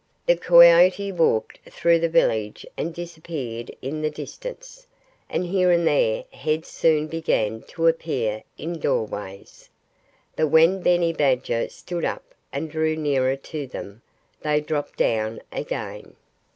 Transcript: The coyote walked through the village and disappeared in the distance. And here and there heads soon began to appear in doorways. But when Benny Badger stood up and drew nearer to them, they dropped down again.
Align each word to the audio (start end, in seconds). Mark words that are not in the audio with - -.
The 0.25 0.35
coyote 0.35 1.11
walked 1.11 1.59
through 1.71 1.99
the 1.99 2.09
village 2.09 2.65
and 2.75 2.91
disappeared 2.91 3.69
in 3.83 4.01
the 4.01 4.09
distance. 4.09 4.87
And 5.29 5.45
here 5.45 5.69
and 5.69 5.85
there 5.87 6.23
heads 6.31 6.69
soon 6.69 7.05
began 7.05 7.61
to 7.67 7.85
appear 7.85 8.41
in 8.57 8.79
doorways. 8.79 9.69
But 10.35 10.47
when 10.47 10.81
Benny 10.81 11.13
Badger 11.13 11.69
stood 11.69 12.03
up 12.03 12.23
and 12.51 12.71
drew 12.71 12.95
nearer 12.95 13.35
to 13.35 13.67
them, 13.67 14.01
they 14.41 14.59
dropped 14.59 14.97
down 14.97 15.39
again. 15.51 16.15